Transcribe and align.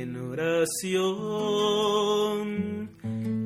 en 0.00 0.16
oración 0.16 0.88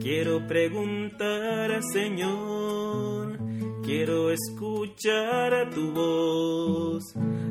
quiero 0.01 0.47
preguntar 0.47 1.71
al 1.71 1.83
Señor, 1.93 3.39
quiero 3.83 4.31
escuchar 4.31 5.55
a 5.55 5.71
tu 5.71 5.93
voz, 5.93 7.03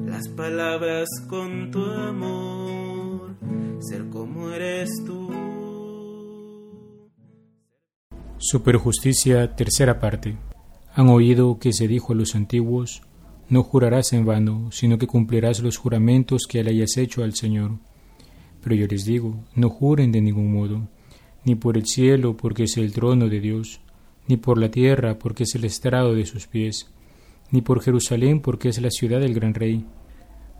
las 0.05 0.27
palabras 0.29 1.07
con 1.27 1.71
tu 1.71 1.83
amor, 1.83 3.35
ser 3.79 4.09
como 4.09 4.51
eres 4.51 4.89
tú. 5.05 5.29
Superjusticia, 8.37 9.55
tercera 9.55 9.99
parte. 9.99 10.37
Han 10.93 11.09
oído 11.09 11.57
que 11.59 11.73
se 11.73 11.87
dijo 11.87 12.13
a 12.13 12.15
los 12.15 12.35
antiguos, 12.35 13.01
no 13.49 13.63
jurarás 13.63 14.13
en 14.13 14.25
vano, 14.25 14.71
sino 14.71 14.97
que 14.97 15.07
cumplirás 15.07 15.61
los 15.61 15.77
juramentos 15.77 16.43
que 16.49 16.63
le 16.63 16.71
hayas 16.71 16.97
hecho 16.97 17.23
al 17.23 17.33
Señor. 17.33 17.79
Pero 18.63 18.75
yo 18.75 18.87
les 18.87 19.05
digo, 19.05 19.35
no 19.55 19.69
juren 19.69 20.11
de 20.11 20.21
ningún 20.21 20.51
modo, 20.51 20.87
ni 21.45 21.55
por 21.55 21.77
el 21.77 21.85
cielo, 21.85 22.37
porque 22.37 22.63
es 22.63 22.77
el 22.77 22.93
trono 22.93 23.29
de 23.29 23.39
Dios, 23.39 23.81
ni 24.27 24.37
por 24.37 24.57
la 24.57 24.69
tierra, 24.69 25.17
porque 25.17 25.43
es 25.43 25.55
el 25.55 25.65
estrado 25.65 26.13
de 26.13 26.25
sus 26.25 26.47
pies, 26.47 26.87
ni 27.51 27.61
por 27.61 27.81
Jerusalén, 27.81 28.39
porque 28.39 28.69
es 28.69 28.81
la 28.81 28.91
ciudad 28.91 29.19
del 29.19 29.33
gran 29.33 29.53
rey. 29.53 29.85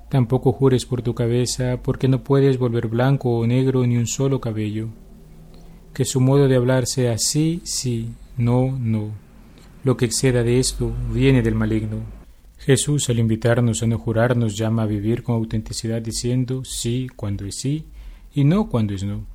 Tampoco 0.10 0.52
jures 0.52 0.86
por 0.86 1.02
tu 1.02 1.14
cabeza, 1.14 1.82
porque 1.82 2.08
no 2.08 2.24
puedes 2.24 2.58
volver 2.58 2.88
blanco 2.88 3.38
o 3.38 3.48
negro 3.48 3.86
ni 3.86 3.98
un 3.98 4.08
solo 4.08 4.42
cabello. 4.42 4.90
Que 5.94 6.06
su 6.06 6.20
modo 6.20 6.48
de 6.48 6.56
hablar 6.56 6.86
sea 6.86 7.18
sí, 7.18 7.62
sí, 7.64 8.10
no, 8.38 8.78
no 8.80 9.12
lo 9.84 9.98
que 9.98 10.06
exceda 10.06 10.44
de 10.44 10.60
esto 10.60 10.94
viene 11.12 11.42
del 11.42 11.56
maligno. 11.56 11.98
Jesús, 12.60 13.10
al 13.10 13.18
invitarnos 13.18 13.82
a 13.82 13.88
no 13.88 13.98
jurar, 13.98 14.38
nos 14.38 14.56
llama 14.56 14.84
a 14.84 14.88
vivir 14.88 15.24
con 15.24 15.36
autenticidad 15.36 16.02
diciendo 16.02 16.64
sí 16.64 17.08
cuando 17.16 17.46
es 17.46 17.56
sí 17.56 17.86
y 18.34 18.44
no 18.44 18.70
cuando 18.70 18.94
es 18.94 19.04
no. 19.04 19.26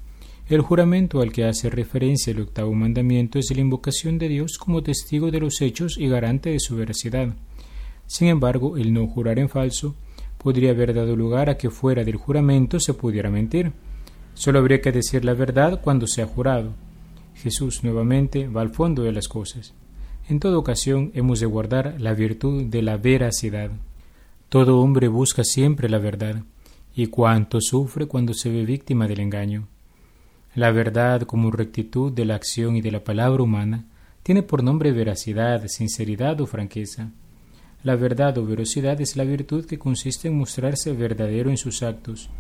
El 0.48 0.60
juramento 0.60 1.20
al 1.20 1.32
que 1.32 1.44
hace 1.44 1.70
referencia 1.70 2.30
el 2.30 2.40
octavo 2.40 2.72
mandamiento 2.72 3.38
es 3.38 3.50
la 3.52 3.60
invocación 3.60 4.16
de 4.18 4.28
Dios 4.28 4.58
como 4.58 4.82
testigo 4.82 5.30
de 5.32 5.40
los 5.40 5.60
hechos 5.60 5.96
y 5.98 6.08
garante 6.08 6.50
de 6.50 6.60
su 6.60 6.76
veracidad. 6.76 7.34
Sin 8.06 8.28
embargo, 8.28 8.76
el 8.76 8.92
no 8.92 9.08
jurar 9.08 9.40
en 9.40 9.48
falso 9.48 9.96
podría 10.38 10.70
haber 10.70 10.94
dado 10.94 11.16
lugar 11.16 11.50
a 11.50 11.56
que 11.56 11.70
fuera 11.70 12.04
del 12.04 12.16
juramento 12.16 12.78
se 12.78 12.94
pudiera 12.94 13.28
mentir. 13.30 13.72
Solo 14.34 14.60
habría 14.60 14.80
que 14.80 14.92
decir 14.92 15.24
la 15.24 15.34
verdad 15.34 15.80
cuando 15.82 16.06
se 16.06 16.22
ha 16.22 16.26
jurado. 16.26 16.74
Jesús 17.34 17.82
nuevamente 17.82 18.46
va 18.46 18.60
al 18.60 18.70
fondo 18.70 19.02
de 19.02 19.12
las 19.12 19.26
cosas. 19.26 19.74
En 20.28 20.38
toda 20.38 20.58
ocasión 20.58 21.10
hemos 21.14 21.40
de 21.40 21.46
guardar 21.46 21.96
la 22.00 22.14
virtud 22.14 22.64
de 22.66 22.82
la 22.82 22.96
veracidad. 22.96 23.70
Todo 24.48 24.80
hombre 24.80 25.08
busca 25.08 25.42
siempre 25.42 25.88
la 25.88 25.98
verdad, 25.98 26.44
y 26.98 27.08
cuánto 27.08 27.60
sufre 27.60 28.06
cuando 28.06 28.32
se 28.32 28.50
ve 28.50 28.64
víctima 28.64 29.06
del 29.06 29.20
engaño. 29.20 29.68
La 30.54 30.70
verdad, 30.70 31.20
como 31.22 31.50
rectitud 31.50 32.10
de 32.10 32.24
la 32.24 32.36
acción 32.36 32.74
y 32.74 32.80
de 32.80 32.90
la 32.90 33.04
palabra 33.04 33.42
humana, 33.42 33.84
tiene 34.22 34.42
por 34.42 34.64
nombre 34.64 34.92
veracidad, 34.92 35.66
sinceridad 35.68 36.40
o 36.40 36.46
franqueza. 36.46 37.12
La 37.82 37.96
verdad 37.96 38.38
o 38.38 38.46
verosidad 38.46 38.98
es 39.02 39.14
la 39.14 39.24
virtud 39.24 39.66
que 39.66 39.78
consiste 39.78 40.28
en 40.28 40.38
mostrarse 40.38 40.94
verdadero 40.94 41.50
en 41.50 41.58
sus 41.58 41.82
actos 41.82 42.30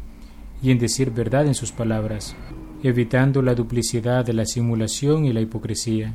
y 0.62 0.70
en 0.70 0.78
decir 0.78 1.10
verdad 1.10 1.46
en 1.46 1.54
sus 1.54 1.70
palabras, 1.70 2.34
evitando 2.82 3.42
la 3.42 3.54
duplicidad 3.54 4.24
de 4.24 4.32
la 4.32 4.46
simulación 4.46 5.26
y 5.26 5.34
la 5.34 5.42
hipocresía. 5.42 6.14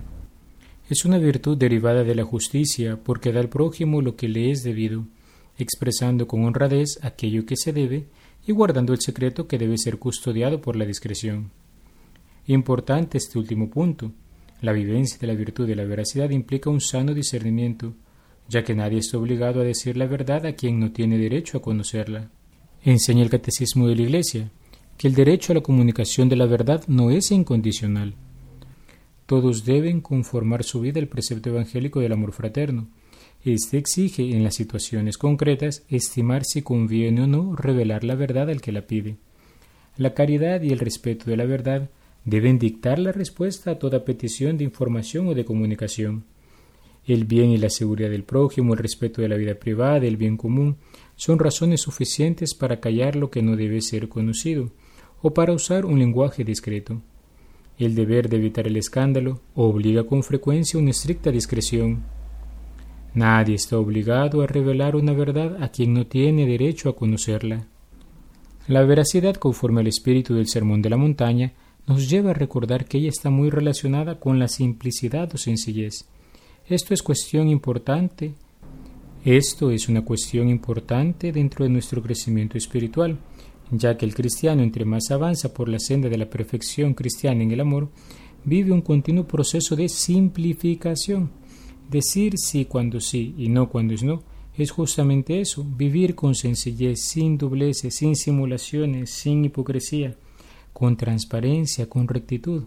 Es 0.89 1.05
una 1.05 1.19
virtud 1.19 1.57
derivada 1.57 2.03
de 2.03 2.15
la 2.15 2.23
justicia 2.23 2.97
porque 3.01 3.31
da 3.31 3.39
al 3.39 3.49
prójimo 3.49 4.01
lo 4.01 4.15
que 4.15 4.27
le 4.27 4.49
es 4.49 4.63
debido, 4.63 5.05
expresando 5.59 6.27
con 6.27 6.43
honradez 6.43 6.97
aquello 7.03 7.45
que 7.45 7.55
se 7.55 7.71
debe 7.71 8.07
y 8.45 8.51
guardando 8.51 8.93
el 8.93 9.01
secreto 9.01 9.47
que 9.47 9.57
debe 9.57 9.77
ser 9.77 9.99
custodiado 9.99 10.61
por 10.61 10.75
la 10.75 10.85
discreción. 10.85 11.51
Importante 12.47 13.17
este 13.17 13.37
último 13.37 13.69
punto. 13.69 14.11
La 14.61 14.71
vivencia 14.73 15.17
de 15.19 15.27
la 15.27 15.33
virtud 15.33 15.67
de 15.67 15.75
la 15.75 15.85
veracidad 15.85 16.29
implica 16.29 16.69
un 16.69 16.81
sano 16.81 17.13
discernimiento, 17.13 17.93
ya 18.47 18.63
que 18.63 18.75
nadie 18.75 18.99
está 18.99 19.17
obligado 19.17 19.61
a 19.61 19.63
decir 19.63 19.97
la 19.97 20.05
verdad 20.05 20.45
a 20.45 20.53
quien 20.53 20.79
no 20.79 20.91
tiene 20.91 21.17
derecho 21.17 21.57
a 21.57 21.61
conocerla. 21.61 22.29
Enseña 22.83 23.23
el 23.23 23.29
Catecismo 23.29 23.87
de 23.87 23.95
la 23.95 24.01
Iglesia 24.01 24.51
que 24.97 25.07
el 25.07 25.15
derecho 25.15 25.51
a 25.51 25.55
la 25.55 25.61
comunicación 25.61 26.29
de 26.29 26.35
la 26.35 26.45
verdad 26.45 26.83
no 26.87 27.09
es 27.09 27.31
incondicional, 27.31 28.15
todos 29.31 29.63
deben 29.63 30.01
conformar 30.01 30.65
su 30.65 30.81
vida 30.81 30.99
al 30.99 31.07
precepto 31.07 31.51
evangélico 31.51 32.01
del 32.01 32.11
amor 32.11 32.33
fraterno. 32.33 32.89
Este 33.43 33.79
exige, 33.79 34.35
en 34.35 34.43
las 34.43 34.53
situaciones 34.53 35.17
concretas, 35.17 35.83
estimar 35.89 36.43
si 36.45 36.61
conviene 36.61 37.23
o 37.23 37.27
no 37.27 37.55
revelar 37.55 38.03
la 38.03 38.13
verdad 38.13 38.49
al 38.51 38.61
que 38.61 38.71
la 38.71 38.85
pide. 38.85 39.17
La 39.97 40.13
caridad 40.13 40.61
y 40.61 40.69
el 40.69 40.77
respeto 40.77 41.25
de 41.25 41.37
la 41.37 41.45
verdad 41.45 41.89
deben 42.23 42.59
dictar 42.59 42.99
la 42.99 43.11
respuesta 43.11 43.71
a 43.71 43.79
toda 43.79 44.05
petición 44.05 44.57
de 44.57 44.63
información 44.63 45.27
o 45.27 45.33
de 45.33 45.43
comunicación. 45.43 46.25
El 47.07 47.25
bien 47.25 47.49
y 47.49 47.57
la 47.57 47.71
seguridad 47.71 48.11
del 48.11 48.23
prójimo, 48.23 48.73
el 48.73 48.79
respeto 48.79 49.23
de 49.23 49.27
la 49.29 49.37
vida 49.37 49.55
privada, 49.55 50.05
el 50.05 50.17
bien 50.17 50.37
común, 50.37 50.77
son 51.15 51.39
razones 51.39 51.81
suficientes 51.81 52.53
para 52.53 52.79
callar 52.79 53.15
lo 53.15 53.31
que 53.31 53.41
no 53.41 53.55
debe 53.55 53.81
ser 53.81 54.07
conocido, 54.07 54.69
o 55.23 55.33
para 55.33 55.53
usar 55.53 55.85
un 55.85 55.97
lenguaje 55.97 56.43
discreto. 56.43 57.01
El 57.79 57.95
deber 57.95 58.29
de 58.29 58.37
evitar 58.37 58.67
el 58.67 58.77
escándalo 58.77 59.41
obliga 59.55 60.03
con 60.03 60.21
frecuencia 60.21 60.79
una 60.79 60.91
estricta 60.91 61.31
discreción. 61.31 62.03
Nadie 63.13 63.55
está 63.55 63.77
obligado 63.77 64.41
a 64.41 64.47
revelar 64.47 64.95
una 64.95 65.13
verdad 65.13 65.61
a 65.61 65.69
quien 65.69 65.93
no 65.93 66.07
tiene 66.07 66.45
derecho 66.45 66.89
a 66.89 66.95
conocerla. 66.95 67.67
La 68.67 68.83
veracidad, 68.83 69.35
conforme 69.35 69.81
al 69.81 69.87
espíritu 69.87 70.33
del 70.33 70.47
Sermón 70.47 70.81
de 70.81 70.89
la 70.89 70.97
Montaña, 70.97 71.53
nos 71.87 72.09
lleva 72.09 72.31
a 72.31 72.35
recordar 72.35 72.85
que 72.85 72.99
ella 72.99 73.09
está 73.09 73.29
muy 73.29 73.49
relacionada 73.49 74.19
con 74.19 74.39
la 74.39 74.47
simplicidad 74.47 75.29
o 75.33 75.37
sencillez. 75.37 76.05
Esto 76.67 76.93
es 76.93 77.03
cuestión 77.03 77.49
importante. 77.49 78.33
Esto 79.25 79.71
es 79.71 79.89
una 79.89 80.03
cuestión 80.03 80.47
importante 80.47 81.31
dentro 81.31 81.65
de 81.65 81.71
nuestro 81.71 82.01
crecimiento 82.01 82.57
espiritual 82.57 83.17
ya 83.71 83.97
que 83.97 84.05
el 84.05 84.13
cristiano 84.13 84.61
entre 84.61 84.85
más 84.85 85.09
avanza 85.11 85.53
por 85.53 85.69
la 85.69 85.79
senda 85.79 86.09
de 86.09 86.17
la 86.17 86.29
perfección 86.29 86.93
cristiana 86.93 87.41
en 87.41 87.51
el 87.51 87.61
amor, 87.61 87.89
vive 88.43 88.71
un 88.71 88.81
continuo 88.81 89.25
proceso 89.25 89.75
de 89.75 89.87
simplificación. 89.87 91.31
Decir 91.91 92.35
sí 92.37 92.63
cuando 92.63 93.01
sí 93.01 93.35
y 93.37 93.49
no 93.49 93.67
cuando 93.67 93.93
es 93.93 94.01
no 94.01 94.23
es 94.57 94.71
justamente 94.71 95.41
eso, 95.41 95.65
vivir 95.65 96.15
con 96.15 96.35
sencillez, 96.35 97.01
sin 97.01 97.37
dobleces, 97.37 97.95
sin 97.95 98.15
simulaciones, 98.15 99.09
sin 99.09 99.43
hipocresía, 99.43 100.15
con 100.71 100.95
transparencia, 100.95 101.89
con 101.89 102.07
rectitud. 102.07 102.63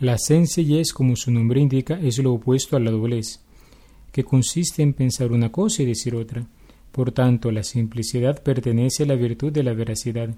La 0.00 0.18
sencillez, 0.18 0.92
como 0.92 1.14
su 1.14 1.30
nombre 1.30 1.60
indica, 1.60 2.00
es 2.00 2.18
lo 2.18 2.32
opuesto 2.32 2.76
a 2.76 2.80
la 2.80 2.90
doblez, 2.90 3.40
que 4.10 4.24
consiste 4.24 4.82
en 4.82 4.92
pensar 4.92 5.30
una 5.30 5.52
cosa 5.52 5.82
y 5.82 5.86
decir 5.86 6.16
otra 6.16 6.48
por 6.92 7.12
tanto, 7.12 7.52
la 7.52 7.62
simplicidad 7.62 8.42
pertenece 8.42 9.04
a 9.04 9.06
la 9.06 9.14
virtud 9.14 9.52
de 9.52 9.62
la 9.62 9.72
veracidad 9.72 10.34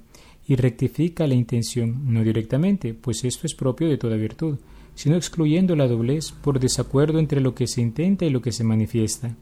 y 0.46 0.56
rectifica 0.56 1.26
la 1.26 1.34
intención, 1.34 2.12
no 2.12 2.22
directamente, 2.22 2.94
pues 2.94 3.24
esto 3.24 3.46
es 3.46 3.54
propio 3.54 3.88
de 3.88 3.96
toda 3.96 4.16
virtud, 4.16 4.58
sino 4.94 5.16
excluyendo 5.16 5.76
la 5.76 5.88
doblez 5.88 6.32
por 6.32 6.60
desacuerdo 6.60 7.18
entre 7.18 7.40
lo 7.40 7.54
que 7.54 7.66
se 7.66 7.80
intenta 7.80 8.24
y 8.24 8.30
lo 8.30 8.42
que 8.42 8.52
se 8.52 8.64
manifiesta. 8.64 9.34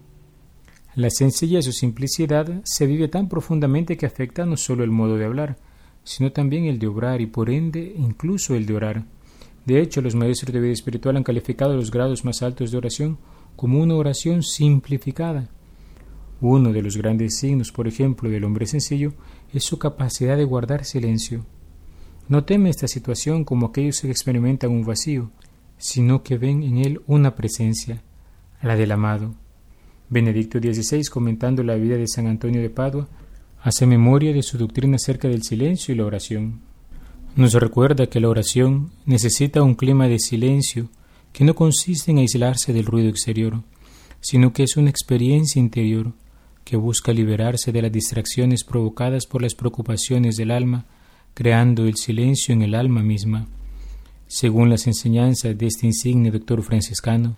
La 0.94 1.10
sencillez 1.10 1.68
o 1.68 1.72
simplicidad 1.72 2.62
se 2.64 2.86
vive 2.86 3.08
tan 3.08 3.28
profundamente 3.28 3.96
que 3.96 4.06
afecta 4.06 4.46
no 4.46 4.56
solo 4.56 4.84
el 4.84 4.90
modo 4.90 5.16
de 5.16 5.24
hablar, 5.24 5.58
sino 6.02 6.32
también 6.32 6.64
el 6.64 6.78
de 6.78 6.86
obrar 6.86 7.20
y 7.20 7.26
por 7.26 7.50
ende 7.50 7.94
incluso 7.96 8.54
el 8.54 8.66
de 8.66 8.74
orar. 8.74 9.04
De 9.66 9.80
hecho, 9.80 10.00
los 10.00 10.14
maestros 10.14 10.52
de 10.52 10.60
vida 10.60 10.72
espiritual 10.72 11.16
han 11.16 11.24
calificado 11.24 11.76
los 11.76 11.90
grados 11.90 12.24
más 12.24 12.42
altos 12.42 12.70
de 12.70 12.78
oración 12.78 13.18
como 13.56 13.80
una 13.80 13.94
oración 13.94 14.42
simplificada 14.42 15.50
uno 16.42 16.72
de 16.72 16.80
los 16.80 16.96
grandes 16.96 17.36
signos, 17.38 17.70
por 17.70 17.86
ejemplo, 17.86 18.30
del 18.30 18.44
hombre 18.44 18.64
sencillo 18.64 19.12
es 19.52 19.64
su 19.64 19.78
capacidad 19.78 20.38
de 20.38 20.44
guardar 20.44 20.86
silencio. 20.86 21.44
No 22.30 22.44
teme 22.44 22.70
esta 22.70 22.86
situación 22.86 23.42
como 23.44 23.66
aquellos 23.66 24.02
que 24.02 24.08
experimentan 24.08 24.70
un 24.70 24.84
vacío, 24.84 25.32
sino 25.78 26.22
que 26.22 26.38
ven 26.38 26.62
en 26.62 26.78
él 26.78 27.00
una 27.08 27.34
presencia, 27.34 28.04
la 28.62 28.76
del 28.76 28.92
amado. 28.92 29.34
Benedicto 30.08 30.60
XVI, 30.60 31.06
comentando 31.06 31.64
la 31.64 31.74
vida 31.74 31.96
de 31.96 32.06
San 32.06 32.28
Antonio 32.28 32.62
de 32.62 32.70
Padua, 32.70 33.08
hace 33.60 33.84
memoria 33.84 34.32
de 34.32 34.44
su 34.44 34.58
doctrina 34.58 34.94
acerca 34.94 35.26
del 35.26 35.42
silencio 35.42 35.92
y 35.92 35.98
la 35.98 36.04
oración. 36.04 36.60
Nos 37.34 37.54
recuerda 37.54 38.06
que 38.06 38.20
la 38.20 38.28
oración 38.28 38.92
necesita 39.06 39.64
un 39.64 39.74
clima 39.74 40.06
de 40.06 40.20
silencio 40.20 40.88
que 41.32 41.42
no 41.42 41.56
consiste 41.56 42.12
en 42.12 42.18
aislarse 42.18 42.72
del 42.72 42.86
ruido 42.86 43.08
exterior, 43.08 43.64
sino 44.20 44.52
que 44.52 44.62
es 44.62 44.76
una 44.76 44.90
experiencia 44.90 45.58
interior 45.58 46.12
que 46.62 46.76
busca 46.76 47.12
liberarse 47.12 47.72
de 47.72 47.82
las 47.82 47.90
distracciones 47.90 48.62
provocadas 48.62 49.26
por 49.26 49.42
las 49.42 49.56
preocupaciones 49.56 50.36
del 50.36 50.52
alma, 50.52 50.86
creando 51.34 51.86
el 51.86 51.96
silencio 51.96 52.52
en 52.52 52.62
el 52.62 52.74
alma 52.74 53.02
misma. 53.02 53.46
Según 54.26 54.70
las 54.70 54.86
enseñanzas 54.86 55.56
de 55.56 55.66
este 55.66 55.86
insigne 55.86 56.30
doctor 56.30 56.62
franciscano, 56.62 57.36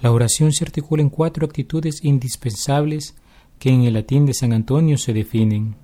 la 0.00 0.12
oración 0.12 0.52
se 0.52 0.64
articula 0.64 1.02
en 1.02 1.10
cuatro 1.10 1.46
actitudes 1.46 2.04
indispensables 2.04 3.14
que 3.58 3.70
en 3.70 3.82
el 3.82 3.94
latín 3.94 4.26
de 4.26 4.34
San 4.34 4.52
Antonio 4.52 4.98
se 4.98 5.12
definen 5.12 5.76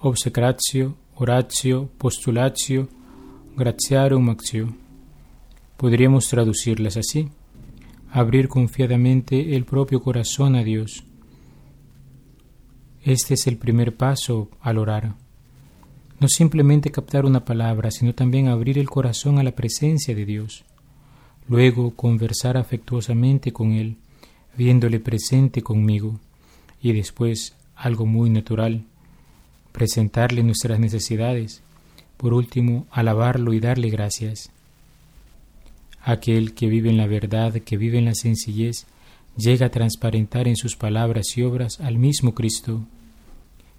obsecratio 0.00 0.96
oratio, 1.20 1.90
postulatio, 1.98 2.88
gratiarum 3.56 4.30
actio. 4.30 4.72
Podríamos 5.76 6.28
traducirlas 6.28 6.96
así. 6.96 7.28
Abrir 8.10 8.48
confiadamente 8.48 9.56
el 9.56 9.64
propio 9.64 10.00
corazón 10.00 10.54
a 10.54 10.62
Dios. 10.62 11.04
Este 13.02 13.34
es 13.34 13.48
el 13.48 13.58
primer 13.58 13.96
paso 13.96 14.48
al 14.60 14.78
orar. 14.78 15.16
No 16.20 16.28
simplemente 16.28 16.90
captar 16.90 17.24
una 17.24 17.44
palabra, 17.44 17.90
sino 17.92 18.12
también 18.14 18.48
abrir 18.48 18.78
el 18.78 18.90
corazón 18.90 19.38
a 19.38 19.44
la 19.44 19.52
presencia 19.52 20.14
de 20.14 20.24
Dios. 20.24 20.64
Luego 21.48 21.92
conversar 21.92 22.56
afectuosamente 22.56 23.52
con 23.52 23.72
Él, 23.72 23.96
viéndole 24.56 24.98
presente 24.98 25.62
conmigo. 25.62 26.18
Y 26.82 26.92
después, 26.92 27.54
algo 27.76 28.04
muy 28.04 28.30
natural, 28.30 28.84
presentarle 29.70 30.42
nuestras 30.42 30.80
necesidades. 30.80 31.62
Por 32.16 32.34
último, 32.34 32.88
alabarlo 32.90 33.52
y 33.52 33.60
darle 33.60 33.88
gracias. 33.88 34.50
Aquel 36.02 36.52
que 36.52 36.66
vive 36.66 36.90
en 36.90 36.96
la 36.96 37.06
verdad, 37.06 37.54
que 37.54 37.76
vive 37.76 37.98
en 37.98 38.06
la 38.06 38.14
sencillez, 38.14 38.86
llega 39.36 39.66
a 39.66 39.70
transparentar 39.70 40.48
en 40.48 40.56
sus 40.56 40.74
palabras 40.74 41.36
y 41.36 41.42
obras 41.42 41.78
al 41.80 41.96
mismo 41.98 42.34
Cristo. 42.34 42.84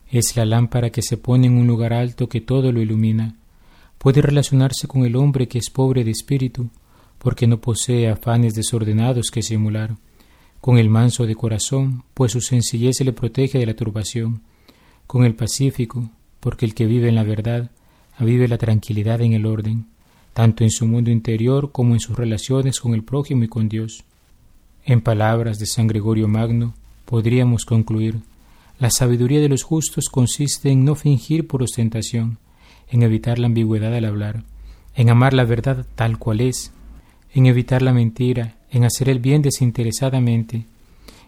Es 0.10 0.36
la 0.36 0.46
lámpara 0.46 0.90
que 0.90 1.02
se 1.02 1.18
pone 1.18 1.48
en 1.48 1.58
un 1.58 1.68
lugar 1.68 1.94
alto 1.94 2.28
que 2.28 2.42
todo 2.42 2.72
lo 2.72 2.82
ilumina. 2.82 3.36
Puede 3.98 4.22
relacionarse 4.22 4.88
con 4.88 5.06
el 5.06 5.16
hombre 5.16 5.48
que 5.48 5.60
es 5.60 5.70
pobre 5.70 6.04
de 6.04 6.12
espíritu, 6.12 6.70
porque 7.18 7.48
no 7.48 7.60
posee 7.60 8.10
afanes 8.10 8.56
desordenados 8.56 9.30
que 9.30 9.44
simular, 9.44 9.98
con 10.62 10.78
el 10.78 10.90
manso 10.90 11.26
de 11.26 11.36
corazón, 11.36 12.04
pues 12.14 12.32
su 12.32 12.42
sencillez 12.42 13.00
le 13.02 13.14
protege 13.14 13.60
de 13.60 13.66
la 13.66 13.76
turbación, 13.76 14.42
con 15.06 15.26
el 15.26 15.36
pacífico, 15.36 16.10
porque 16.40 16.66
el 16.66 16.74
que 16.74 16.86
vive 16.86 17.10
en 17.10 17.16
la 17.16 17.24
verdad, 17.24 17.72
vive 18.20 18.48
la 18.48 18.58
tranquilidad 18.58 19.22
en 19.22 19.34
el 19.34 19.46
orden 19.46 19.86
tanto 20.40 20.64
en 20.64 20.72
su 20.72 20.88
mundo 20.88 21.12
interior 21.12 21.72
como 21.74 21.94
en 21.94 22.00
sus 22.00 22.16
relaciones 22.16 22.80
con 22.80 22.94
el 22.94 23.04
prójimo 23.04 23.44
y 23.44 23.50
con 23.50 23.68
Dios. 23.68 24.06
En 24.86 25.02
palabras 25.02 25.60
de 25.60 25.66
San 25.66 25.88
Gregorio 25.88 26.30
Magno, 26.30 26.76
podríamos 27.04 27.66
concluir, 27.66 28.20
la 28.80 28.90
sabiduría 28.90 29.42
de 29.42 29.50
los 29.50 29.64
justos 29.64 30.08
consiste 30.10 30.70
en 30.70 30.86
no 30.86 30.96
fingir 30.96 31.48
por 31.48 31.62
ostentación, 31.62 32.40
en 32.88 33.04
evitar 33.04 33.38
la 33.38 33.48
ambigüedad 33.48 33.94
al 33.94 34.06
hablar, 34.06 34.46
en 34.96 35.10
amar 35.10 35.34
la 35.34 35.44
verdad 35.44 35.86
tal 35.96 36.18
cual 36.18 36.40
es, 36.40 36.72
en 37.34 37.46
evitar 37.46 37.82
la 37.82 37.92
mentira, 37.92 38.56
en 38.72 38.86
hacer 38.86 39.10
el 39.10 39.20
bien 39.20 39.42
desinteresadamente, 39.42 40.66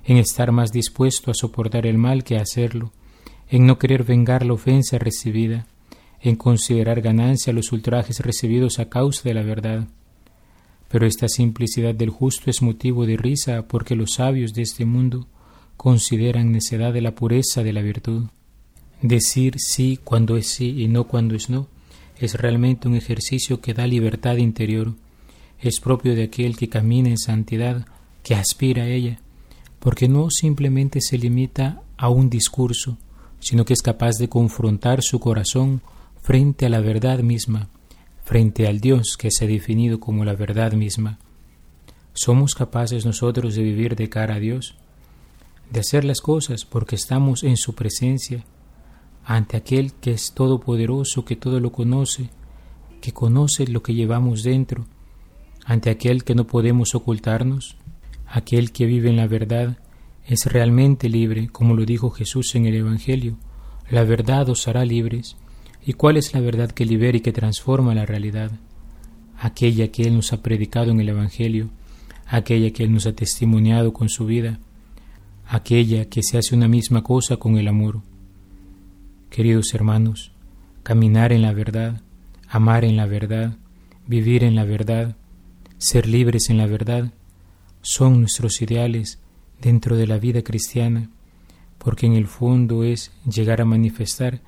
en 0.06 0.18
estar 0.18 0.54
más 0.54 0.72
dispuesto 0.72 1.30
a 1.30 1.34
soportar 1.34 1.86
el 1.86 1.98
mal 1.98 2.24
que 2.24 2.38
a 2.38 2.42
hacerlo, 2.42 2.94
en 3.50 3.66
no 3.66 3.78
querer 3.78 4.06
vengar 4.06 4.46
la 4.46 4.54
ofensa 4.54 4.98
recibida, 4.98 5.68
en 6.22 6.38
considerar 6.38 7.02
ganancia 7.02 7.52
los 7.52 7.74
ultrajes 7.74 8.20
recibidos 8.22 8.80
a 8.80 8.90
causa 8.90 9.24
de 9.24 9.34
la 9.34 9.44
verdad. 9.44 9.88
Pero 10.88 11.06
esta 11.06 11.28
simplicidad 11.28 11.96
del 11.96 12.10
justo 12.12 12.50
es 12.50 12.62
motivo 12.62 13.06
de 13.06 13.18
risa 13.18 13.68
porque 13.68 13.96
los 13.96 14.14
sabios 14.14 14.54
de 14.54 14.62
este 14.62 14.86
mundo 14.86 15.28
consideran 15.82 16.52
necedad 16.52 16.94
de 16.94 17.02
la 17.02 17.16
pureza 17.16 17.64
de 17.64 17.74
la 17.74 17.82
virtud. 17.82 18.26
Decir 19.02 19.56
sí 19.58 19.98
cuando 19.98 20.38
es 20.38 20.46
sí 20.46 20.80
y 20.80 20.88
no 20.88 21.06
cuando 21.06 21.34
es 21.34 21.50
no 21.50 21.70
es 22.20 22.36
realmente 22.36 22.88
un 22.88 22.94
ejercicio 22.94 23.62
que 23.62 23.74
da 23.74 23.88
libertad 23.88 24.38
interior. 24.38 24.94
Es 25.60 25.80
propio 25.80 26.14
de 26.14 26.26
aquel 26.26 26.56
que 26.56 26.70
camina 26.70 27.10
en 27.10 27.18
santidad, 27.18 27.88
que 28.22 28.36
aspira 28.36 28.84
a 28.84 28.90
ella, 28.90 29.22
porque 29.80 30.08
no 30.08 30.30
simplemente 30.30 31.02
se 31.02 31.18
limita 31.18 31.82
a 31.98 32.10
un 32.10 32.30
discurso, 32.30 33.00
sino 33.40 33.66
que 33.66 33.74
es 33.74 33.82
capaz 33.82 34.20
de 34.20 34.30
confrontar 34.30 35.02
su 35.02 35.20
corazón 35.20 35.82
frente 36.22 36.68
a 36.68 36.70
la 36.70 36.82
verdad 36.82 37.22
misma, 37.22 37.70
frente 38.24 38.68
al 38.68 38.82
Dios 38.82 39.18
que 39.18 39.32
se 39.32 39.46
ha 39.46 39.48
definido 39.48 40.00
como 40.00 40.26
la 40.26 40.36
verdad 40.36 40.74
misma. 40.74 41.18
¿Somos 42.14 42.54
capaces 42.54 43.04
nosotros 43.04 43.56
de 43.56 43.64
vivir 43.64 43.96
de 43.96 44.10
cara 44.10 44.36
a 44.36 44.40
Dios? 44.40 44.76
De 45.72 45.80
hacer 45.80 46.04
las 46.04 46.20
cosas 46.20 46.66
porque 46.66 46.96
estamos 46.96 47.44
en 47.44 47.56
su 47.56 47.74
presencia, 47.74 48.44
ante 49.24 49.56
aquel 49.56 49.94
que 49.94 50.12
es 50.12 50.34
todopoderoso, 50.34 51.24
que 51.24 51.38
todo 51.38 51.62
lo 51.62 51.72
conoce, 51.72 52.30
que 53.00 53.14
conoce 53.14 53.66
lo 53.68 53.82
que 53.82 53.94
llevamos 53.94 54.44
dentro, 54.44 54.86
ante 55.66 55.90
aquel 55.90 56.26
que 56.26 56.36
no 56.36 56.46
podemos 56.46 56.94
ocultarnos, 56.94 57.78
aquel 58.28 58.74
que 58.74 58.86
vive 58.86 59.10
en 59.10 59.16
la 59.16 59.28
verdad, 59.28 59.78
es 60.28 60.46
realmente 60.46 61.08
libre, 61.08 61.48
como 61.48 61.74
lo 61.74 61.86
dijo 61.86 62.10
Jesús 62.10 62.54
en 62.56 62.66
el 62.66 62.76
Evangelio, 62.76 63.38
la 63.90 64.04
verdad 64.04 64.50
os 64.50 64.68
hará 64.68 64.84
libres. 64.84 65.38
¿Y 65.86 65.94
cuál 65.94 66.18
es 66.18 66.34
la 66.34 66.42
verdad 66.42 66.72
que 66.72 66.86
libera 66.86 67.18
y 67.18 67.22
que 67.22 67.32
transforma 67.32 67.96
la 67.96 68.06
realidad? 68.06 68.52
Aquella 69.40 69.90
que 69.90 70.04
Él 70.04 70.16
nos 70.16 70.34
ha 70.34 70.44
predicado 70.44 70.92
en 70.92 71.00
el 71.00 71.10
Evangelio, 71.10 71.70
aquella 72.28 72.72
que 72.72 72.84
Él 72.84 72.92
nos 72.92 73.08
ha 73.08 73.14
testimoniado 73.14 73.94
con 73.94 74.10
su 74.10 74.26
vida, 74.26 74.60
aquella 75.52 76.06
que 76.06 76.24
se 76.24 76.38
hace 76.38 76.56
una 76.56 76.70
misma 76.70 77.04
cosa 77.04 77.36
con 77.36 77.58
el 77.58 77.68
amor. 77.68 78.00
Queridos 79.30 79.74
hermanos, 79.74 80.32
caminar 80.82 81.34
en 81.34 81.42
la 81.42 81.52
verdad, 81.52 82.00
amar 82.48 82.86
en 82.86 82.96
la 82.96 83.06
verdad, 83.06 83.58
vivir 84.08 84.46
en 84.46 84.56
la 84.56 84.64
verdad, 84.64 85.18
ser 85.78 86.08
libres 86.08 86.50
en 86.50 86.58
la 86.58 86.68
verdad, 86.68 87.12
son 87.82 88.22
nuestros 88.22 88.62
ideales 88.62 89.20
dentro 89.62 89.98
de 89.98 90.08
la 90.08 90.20
vida 90.20 90.42
cristiana, 90.42 91.10
porque 91.80 92.06
en 92.06 92.14
el 92.14 92.28
fondo 92.28 92.86
es 92.86 93.12
llegar 93.30 93.60
a 93.60 93.66
manifestar 93.66 94.40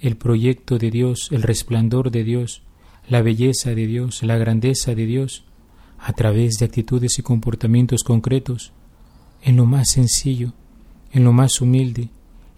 el 0.00 0.16
proyecto 0.16 0.78
de 0.78 0.92
Dios, 0.92 1.30
el 1.32 1.42
resplandor 1.42 2.12
de 2.12 2.22
Dios, 2.22 2.62
la 3.08 3.22
belleza 3.22 3.74
de 3.74 3.88
Dios, 3.88 4.22
la 4.22 4.38
grandeza 4.38 4.94
de 4.94 5.04
Dios, 5.04 5.46
a 5.98 6.12
través 6.12 6.58
de 6.60 6.66
actitudes 6.66 7.18
y 7.18 7.22
comportamientos 7.22 8.04
concretos, 8.04 8.72
en 9.44 9.56
lo 9.56 9.66
más 9.66 9.90
sencillo, 9.90 10.54
en 11.12 11.22
lo 11.22 11.32
más 11.32 11.60
humilde 11.60 12.08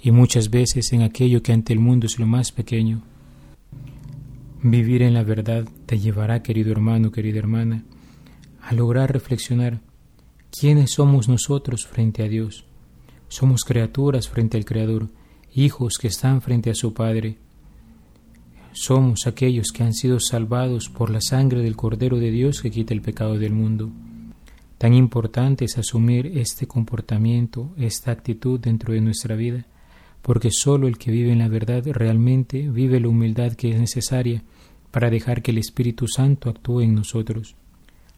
y 0.00 0.12
muchas 0.12 0.50
veces 0.50 0.92
en 0.92 1.02
aquello 1.02 1.42
que 1.42 1.52
ante 1.52 1.72
el 1.72 1.80
mundo 1.80 2.06
es 2.06 2.18
lo 2.18 2.26
más 2.26 2.52
pequeño. 2.52 3.02
Vivir 4.62 5.02
en 5.02 5.12
la 5.12 5.24
verdad 5.24 5.68
te 5.86 5.98
llevará, 5.98 6.42
querido 6.42 6.70
hermano, 6.70 7.10
querida 7.10 7.40
hermana, 7.40 7.84
a 8.62 8.72
lograr 8.72 9.12
reflexionar 9.12 9.80
quiénes 10.50 10.92
somos 10.92 11.28
nosotros 11.28 11.86
frente 11.86 12.22
a 12.22 12.28
Dios. 12.28 12.64
Somos 13.28 13.64
criaturas 13.64 14.28
frente 14.28 14.56
al 14.56 14.64
Creador 14.64 15.08
hijos 15.54 15.94
que 16.00 16.08
están 16.08 16.40
frente 16.40 16.70
a 16.70 16.74
su 16.74 16.94
Padre. 16.94 17.38
Somos 18.72 19.26
aquellos 19.26 19.72
que 19.72 19.82
han 19.82 19.94
sido 19.94 20.20
salvados 20.20 20.88
por 20.88 21.10
la 21.10 21.20
sangre 21.20 21.62
del 21.62 21.76
Cordero 21.76 22.18
de 22.18 22.30
Dios 22.30 22.62
que 22.62 22.70
quita 22.70 22.94
el 22.94 23.02
pecado 23.02 23.38
del 23.38 23.54
mundo. 23.54 23.90
Tan 24.78 24.92
importante 24.92 25.64
es 25.64 25.78
asumir 25.78 26.26
este 26.38 26.66
comportamiento, 26.66 27.74
esta 27.78 28.10
actitud 28.10 28.60
dentro 28.60 28.92
de 28.92 29.00
nuestra 29.00 29.34
vida, 29.34 29.64
porque 30.20 30.50
solo 30.50 30.86
el 30.86 30.98
que 30.98 31.10
vive 31.10 31.32
en 31.32 31.38
la 31.38 31.48
verdad 31.48 31.82
realmente 31.86 32.68
vive 32.68 33.00
la 33.00 33.08
humildad 33.08 33.52
que 33.52 33.70
es 33.70 33.80
necesaria 33.80 34.42
para 34.90 35.08
dejar 35.08 35.40
que 35.40 35.50
el 35.50 35.58
Espíritu 35.58 36.08
Santo 36.08 36.50
actúe 36.50 36.82
en 36.82 36.94
nosotros. 36.94 37.56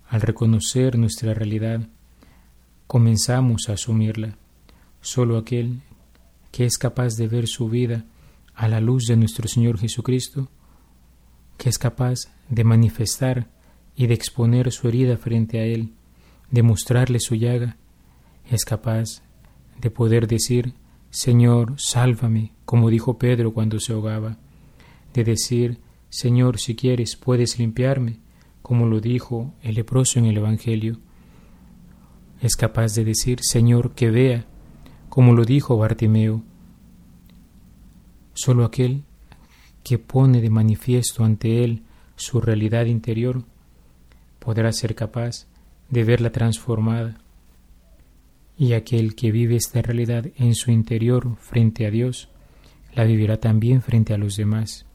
Al 0.09 0.21
reconocer 0.21 0.99
nuestra 0.99 1.35
realidad, 1.35 1.87
comenzamos 2.87 3.69
a 3.69 3.75
asumirla. 3.75 4.37
Solo 5.01 5.37
aquel 5.39 5.83
que 6.51 6.65
es 6.65 6.79
capaz 6.79 7.17
de 7.17 7.29
ver 7.29 7.47
su 7.47 7.69
vida 7.69 8.05
a 8.55 8.67
la 8.67 8.81
luz 8.81 9.05
de 9.07 9.17
nuestro 9.17 9.47
Señor 9.47 9.79
Jesucristo, 9.79 10.49
que 11.57 11.69
es 11.69 11.79
capaz 11.79 12.33
de 12.49 12.65
manifestar 12.65 13.49
y 13.95 14.07
de 14.07 14.15
exponer 14.15 14.73
su 14.73 14.89
herida 14.89 15.17
frente 15.17 15.61
a 15.61 15.65
Él, 15.65 15.93
de 16.51 16.63
mostrarle 16.63 17.21
su 17.21 17.35
llaga, 17.35 17.77
es 18.51 18.65
capaz 18.65 19.23
de 19.81 19.91
poder 19.91 20.27
decir, 20.27 20.75
Señor, 21.11 21.75
sálvame, 21.79 22.53
como 22.65 22.91
dijo 22.91 23.19
Pedro 23.19 23.53
cuando 23.53 23.81
se 23.81 23.93
ahogaba, 23.93 24.39
de 25.15 25.25
decir, 25.25 25.81
Señor, 26.11 26.59
si 26.59 26.75
quieres, 26.75 27.17
puedes 27.17 27.59
limpiarme, 27.59 28.21
como 28.63 28.87
lo 28.87 29.01
dijo 29.01 29.55
el 29.63 29.75
leproso 29.75 30.19
en 30.19 30.27
el 30.27 30.37
Evangelio. 30.37 30.99
Es 32.41 32.57
capaz 32.57 32.95
de 32.95 33.05
decir, 33.05 33.41
Señor, 33.43 33.95
que 33.95 34.11
vea, 34.11 34.47
como 35.09 35.35
lo 35.35 35.45
dijo 35.45 35.77
Bartimeo. 35.77 36.43
Solo 38.35 38.65
aquel 38.65 39.05
que 39.83 39.99
pone 39.99 40.41
de 40.41 40.51
manifiesto 40.51 41.25
ante 41.25 41.65
él 41.65 41.83
su 42.17 42.41
realidad 42.41 42.87
interior 42.87 43.45
podrá 44.39 44.73
ser 44.73 44.95
capaz 44.95 45.48
de 45.89 46.05
verla 46.05 46.31
transformada. 46.31 47.19
Y 48.57 48.73
aquel 48.73 49.15
que 49.15 49.31
vive 49.31 49.57
esta 49.57 49.83
realidad 49.83 50.27
en 50.37 50.55
su 50.55 50.71
interior 50.71 51.37
frente 51.39 51.87
a 51.87 51.91
Dios, 51.91 52.29
la 52.95 53.05
vivirá 53.05 53.39
también 53.39 53.83
frente 53.83 54.15
a 54.15 54.19
los 54.19 54.37
demás. 54.37 54.87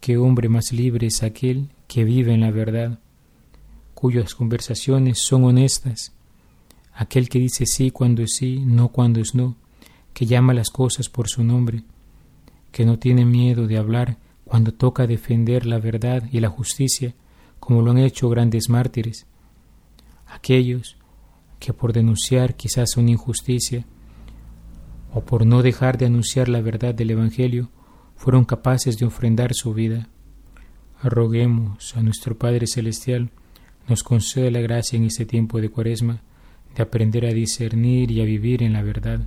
¿Qué 0.00 0.16
hombre 0.16 0.48
más 0.48 0.72
libre 0.72 1.06
es 1.06 1.22
aquel 1.22 1.70
que 1.88 2.04
vive 2.04 2.34
en 2.34 2.42
la 2.42 2.50
verdad, 2.50 3.00
cuyas 3.94 4.34
conversaciones 4.34 5.18
son 5.20 5.44
honestas, 5.44 6.12
aquel 6.92 7.28
que 7.28 7.38
dice 7.38 7.66
sí 7.66 7.90
cuando 7.90 8.22
es 8.22 8.36
sí, 8.36 8.60
no 8.64 8.88
cuando 8.88 9.20
es 9.20 9.34
no, 9.34 9.56
que 10.12 10.26
llama 10.26 10.54
las 10.54 10.70
cosas 10.70 11.08
por 11.08 11.28
su 11.28 11.42
nombre, 11.42 11.84
que 12.70 12.84
no 12.84 12.98
tienen 12.98 13.30
miedo 13.30 13.66
de 13.66 13.78
hablar 13.78 14.18
cuando 14.44 14.72
toca 14.72 15.06
defender 15.06 15.66
la 15.66 15.78
verdad 15.78 16.28
y 16.30 16.40
la 16.40 16.50
justicia, 16.50 17.14
como 17.58 17.82
lo 17.82 17.90
han 17.90 17.98
hecho 17.98 18.28
grandes 18.28 18.68
mártires. 18.68 19.26
Aquellos 20.26 20.96
que 21.58 21.72
por 21.72 21.92
denunciar 21.92 22.56
quizás 22.56 22.96
una 22.96 23.10
injusticia 23.10 23.86
o 25.12 25.24
por 25.24 25.46
no 25.46 25.62
dejar 25.62 25.96
de 25.96 26.06
anunciar 26.06 26.48
la 26.48 26.60
verdad 26.60 26.94
del 26.94 27.10
Evangelio, 27.10 27.70
fueron 28.16 28.44
capaces 28.44 28.98
de 28.98 29.06
ofrendar 29.06 29.54
su 29.54 29.72
vida. 29.72 30.08
Roguemos 31.02 31.96
a 31.96 32.02
nuestro 32.02 32.36
Padre 32.36 32.66
Celestial 32.66 33.30
nos 33.88 34.02
concede 34.02 34.50
la 34.50 34.60
gracia 34.60 34.96
en 34.96 35.04
este 35.04 35.26
tiempo 35.26 35.60
de 35.60 35.68
cuaresma 35.68 36.22
de 36.74 36.82
aprender 36.82 37.26
a 37.26 37.32
discernir 37.32 38.10
y 38.10 38.20
a 38.20 38.24
vivir 38.24 38.62
en 38.62 38.72
la 38.72 38.82
verdad, 38.82 39.20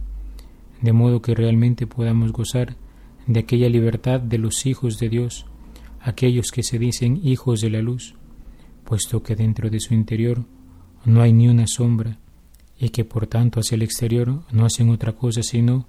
de 0.82 0.94
modo 0.94 1.22
que 1.22 1.36
realmente 1.36 1.88
podamos 1.88 2.32
gozar 2.34 2.76
de 3.26 3.40
aquella 3.40 3.70
libertad 3.70 4.20
de 4.20 4.38
los 4.38 4.66
hijos 4.66 5.00
de 5.00 5.10
Dios, 5.10 5.46
aquellos 6.02 6.52
que 6.52 6.64
se 6.64 6.80
dicen 6.80 7.22
hijos 7.24 7.62
de 7.62 7.70
la 7.70 7.82
luz, 7.82 8.16
puesto 8.84 9.24
que 9.24 9.36
dentro 9.36 9.70
de 9.70 9.80
su 9.80 9.94
interior 9.94 10.46
no 11.08 11.22
hay 11.22 11.32
ni 11.32 11.48
una 11.48 11.66
sombra, 11.68 12.18
y 12.78 12.90
que 12.90 13.06
por 13.06 13.28
tanto 13.28 13.62
hacia 13.62 13.76
el 13.76 13.82
exterior 13.82 14.42
no 14.52 14.66
hacen 14.66 14.90
otra 14.90 15.14
cosa 15.14 15.42
sino 15.42 15.88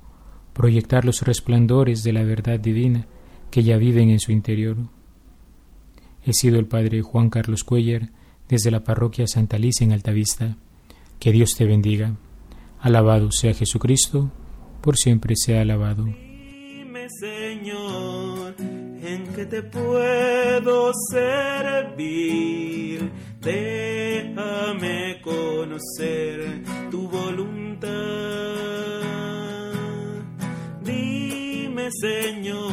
proyectar 0.52 1.04
los 1.04 1.22
resplandores 1.22 2.04
de 2.04 2.12
la 2.12 2.22
verdad 2.22 2.60
divina 2.60 3.06
que 3.50 3.64
ya 3.64 3.78
viven 3.78 4.10
en 4.10 4.20
su 4.20 4.30
interior. 4.30 4.76
He 6.24 6.32
sido 6.32 6.60
el 6.60 6.66
padre 6.66 7.02
Juan 7.02 7.30
Carlos 7.30 7.64
Cuellar 7.64 8.10
desde 8.48 8.70
la 8.70 8.84
parroquia 8.84 9.26
Santa 9.26 9.56
Alicia 9.56 9.84
en 9.84 9.92
Altavista. 9.92 10.56
Que 11.18 11.32
Dios 11.32 11.50
te 11.56 11.64
bendiga. 11.64 12.14
Alabado 12.80 13.32
sea 13.32 13.54
Jesucristo, 13.54 14.30
por 14.80 14.96
siempre 14.96 15.34
sea 15.36 15.62
alabado. 15.62 16.04
Dime, 16.04 17.08
Señor, 17.18 18.54
en 18.60 19.48
te 19.48 19.62
puedo 19.64 20.92
servir. 21.10 22.38
Conocer 25.68 26.62
tu 26.90 27.08
voluntad. 27.08 27.88
Dime, 30.82 31.90
Señor, 32.00 32.67